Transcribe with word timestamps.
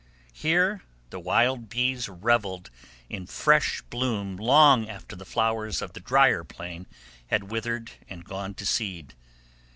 Here 0.33 0.81
the 1.11 1.19
wild 1.19 1.69
bees 1.69 2.09
reveled 2.09 2.71
in 3.07 3.27
fresh 3.27 3.83
bloom 3.83 4.35
long 4.35 4.89
after 4.89 5.15
the 5.15 5.25
flowers 5.25 5.79
of 5.79 5.93
the 5.93 5.99
drier 5.99 6.43
plain 6.43 6.87
had 7.27 7.51
withered 7.51 7.91
and 8.09 8.25
gone 8.25 8.55
to 8.55 8.65
seed. 8.65 9.13